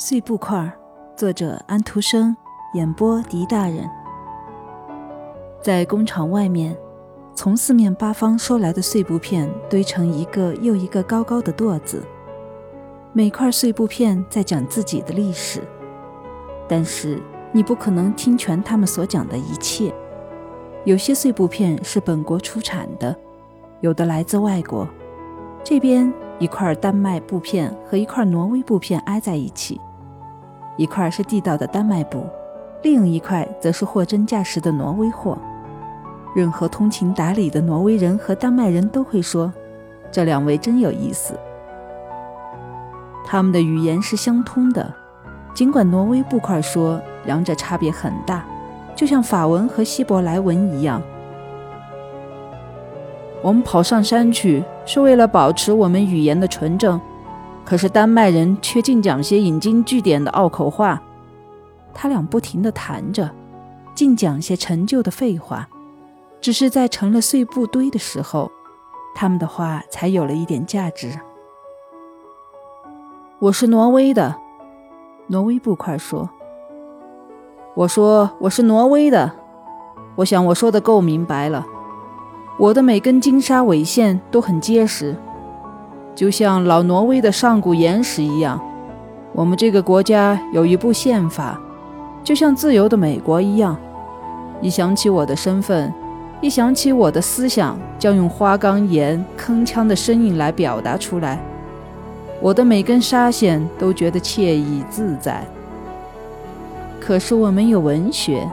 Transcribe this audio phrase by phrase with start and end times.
[0.00, 0.72] 碎布块，
[1.16, 2.36] 作者安徒生，
[2.74, 3.90] 演播狄大人。
[5.60, 6.78] 在工厂外面，
[7.34, 12.00] 从四面八方收来的碎布片堆成一个又一个高高的垛子，
[13.12, 15.64] 每块碎布片在讲自己的历史，
[16.68, 17.20] 但是
[17.50, 19.92] 你不可能听全他们所讲的一切。
[20.84, 23.16] 有些碎布片是本国出产的，
[23.80, 24.86] 有的来自外国。
[25.64, 29.80] 这边一块丹麦布片和一块挪威布片挨在一起。
[30.78, 32.24] 一块是地道的丹麦布，
[32.82, 35.36] 另一块则是货真价实的挪威货。
[36.36, 39.52] 任何通情达理的挪威人和丹麦人都会说，
[40.10, 41.38] 这两位真有意思。
[43.26, 44.94] 他们的语言是相通的，
[45.52, 48.44] 尽管挪威布块说两者差别很大，
[48.94, 51.02] 就像法文和希伯来文一样。
[53.42, 57.00] 我们跑上山去是为了保持我们语言的纯正。
[57.68, 61.02] 可是丹麦人却净讲些引经据典的拗口话，
[61.92, 63.30] 他俩不停地谈着，
[63.94, 65.68] 净讲些陈旧的废话。
[66.40, 68.50] 只是在成了碎布堆的时候，
[69.14, 71.20] 他们的话才有了一点价值。
[73.38, 74.34] 我是挪威的，
[75.26, 76.30] 挪威布块说
[77.76, 79.30] ：“我说我是挪威的，
[80.16, 81.66] 我想我说的够明白了。
[82.58, 85.14] 我的每根金沙尾线都很结实。”
[86.18, 88.60] 就像老挪威的上古岩石一样，
[89.32, 91.56] 我们这个国家有一部宪法，
[92.24, 93.76] 就像自由的美国一样。
[94.60, 95.94] 一想起我的身份，
[96.40, 101.38] 一想起我的思想，将用花岗岩铿锵的声音来表达出来。
[102.42, 105.46] 我的每根纱线都觉得惬意自在。
[106.98, 108.44] 可是我没有文学，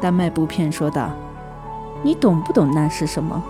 [0.00, 1.10] 丹麦布片说道
[2.04, 3.42] ：“你懂不懂那是什么？”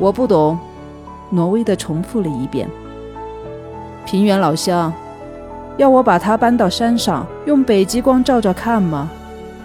[0.00, 0.58] 我不懂。
[1.30, 2.68] 挪威的重复了一遍。
[4.04, 4.92] 平原老乡，
[5.76, 9.10] 要我把它搬到山上，用北极光照照看吗？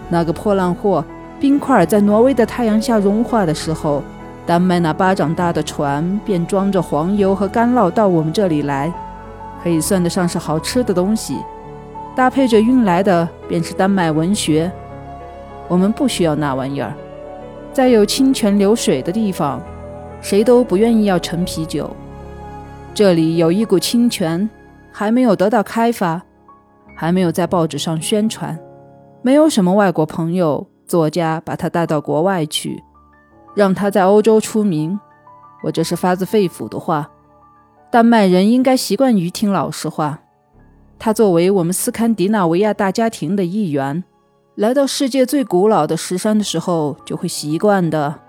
[0.08, 1.04] 那个破烂货，
[1.40, 4.02] 冰块在挪威的太阳下融化的时候，
[4.44, 8.92] 丹麦那巴掌大的船便装着黄油和干酪到我们这里来，
[9.62, 11.38] 可以算得上是好吃的东西。
[12.14, 14.70] 搭配着运来的便是丹麦文学。
[15.66, 16.92] 我们不需要那玩意儿，
[17.72, 19.60] 在有清泉流水的地方。
[20.24, 21.94] 谁都不愿意要陈啤酒。
[22.94, 24.48] 这里有一股清泉，
[24.90, 26.22] 还没有得到开发，
[26.96, 28.58] 还没有在报纸上宣传，
[29.20, 32.82] 没有什么外国朋友、作家把他带到国外去，
[33.54, 34.98] 让他在欧洲出名。
[35.62, 37.10] 我这是发自肺腑的话。
[37.90, 40.20] 丹麦人应该习惯于听老实话。
[40.98, 44.02] 他作为我们斯堪的纳维亚大家庭的一员，
[44.54, 48.23] 来到世界最古老的石山的时候，就会习惯的。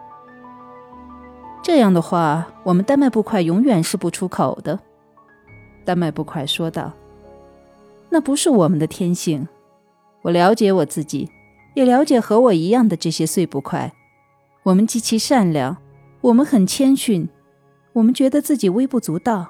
[1.66, 4.80] 这样的话，我们丹麦布块永远是不出口的。”
[5.84, 6.94] 丹麦布块说道。
[8.12, 9.48] “那不是我们的天性。
[10.22, 11.28] 我了解我自己，
[11.74, 13.92] 也了解和我一样的这些碎布块。
[14.62, 15.76] 我们极其善良，
[16.22, 17.28] 我们很谦逊，
[17.94, 19.48] 我们觉得自己微不足道。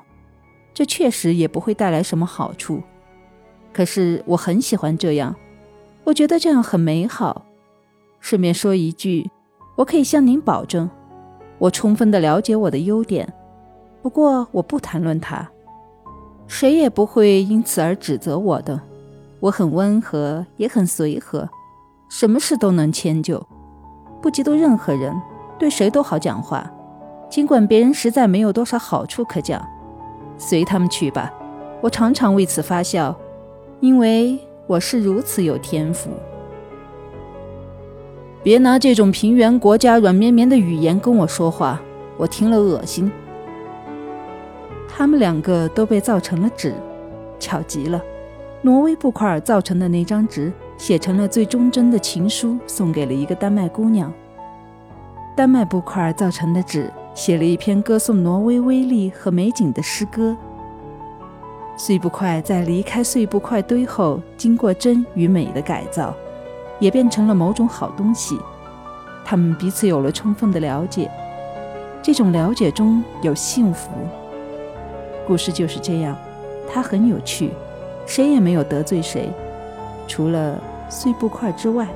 [0.74, 2.82] 这确实也不会带来什么好处。
[3.74, 5.36] 可是我很喜欢这样，
[6.06, 7.46] 我觉得这样很美好。
[8.22, 9.30] 顺便说一句，
[9.76, 10.90] 我可以向您保证。”
[11.57, 13.31] 我充分的了解我的优点，
[14.01, 15.49] 不过我不谈论它，
[16.47, 18.79] 谁也不会因此而指责我的。
[19.39, 21.47] 我很温和，也很随和，
[22.09, 23.45] 什么事都能迁就，
[24.21, 25.13] 不嫉妒任何人，
[25.57, 26.71] 对谁都好讲话，
[27.29, 29.66] 尽管别人实在没有多少好处可讲，
[30.37, 31.31] 随他们去吧。
[31.81, 33.16] 我常常为此发笑，
[33.79, 36.09] 因为我是如此有天赋。
[38.45, 41.81] 别拿这种平原国家软绵绵的语言跟我说话，
[42.16, 43.11] 我听了恶心。
[44.88, 46.72] 他们两个都被造成了纸，
[47.39, 48.00] 巧极了。
[48.61, 54.13] 挪威布块造成的那张纸，写成了最忠贞的情书，送给了一个丹麦姑娘。
[55.35, 60.37] 丹麦布块造成的纸，写了一篇歌颂挪威威力和美景的诗歌。
[61.75, 66.16] 碎布块在离开碎布块堆后，经过真与美的改造。
[66.79, 68.39] 也变成了某种好东西，
[69.23, 71.09] 他们彼此有了充分的了解，
[72.01, 73.89] 这种了解中有幸福。
[75.27, 76.16] 故事就是这样，
[76.72, 77.51] 它很有趣，
[78.05, 79.29] 谁也没有得罪谁，
[80.07, 81.87] 除了碎布块之外。